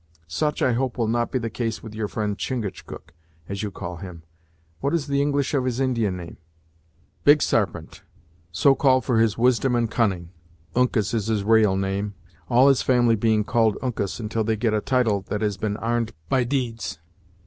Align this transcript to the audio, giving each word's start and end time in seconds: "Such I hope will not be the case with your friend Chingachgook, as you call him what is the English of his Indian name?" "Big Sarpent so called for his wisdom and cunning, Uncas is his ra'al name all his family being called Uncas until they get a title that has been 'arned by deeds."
"Such 0.27 0.63
I 0.63 0.73
hope 0.73 0.97
will 0.97 1.07
not 1.07 1.31
be 1.31 1.37
the 1.37 1.51
case 1.51 1.83
with 1.83 1.93
your 1.93 2.07
friend 2.07 2.35
Chingachgook, 2.35 3.13
as 3.47 3.61
you 3.61 3.69
call 3.69 3.97
him 3.97 4.23
what 4.79 4.95
is 4.95 5.05
the 5.05 5.21
English 5.21 5.53
of 5.53 5.63
his 5.65 5.79
Indian 5.79 6.17
name?" 6.17 6.37
"Big 7.23 7.43
Sarpent 7.43 8.01
so 8.51 8.73
called 8.73 9.05
for 9.05 9.19
his 9.19 9.37
wisdom 9.37 9.75
and 9.75 9.91
cunning, 9.91 10.31
Uncas 10.75 11.13
is 11.13 11.27
his 11.27 11.43
ra'al 11.43 11.79
name 11.79 12.15
all 12.49 12.67
his 12.67 12.81
family 12.81 13.15
being 13.15 13.43
called 13.43 13.77
Uncas 13.83 14.19
until 14.19 14.43
they 14.43 14.55
get 14.55 14.73
a 14.73 14.81
title 14.81 15.21
that 15.29 15.41
has 15.43 15.55
been 15.57 15.77
'arned 15.77 16.13
by 16.29 16.45
deeds." 16.45 16.97